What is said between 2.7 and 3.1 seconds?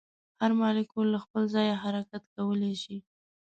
شي.